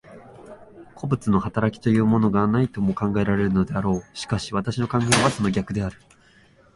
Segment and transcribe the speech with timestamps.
[0.95, 4.17] 個物の働きというものがないとも考えられるであろう。
[4.17, 5.99] しかし私の考えはその逆である。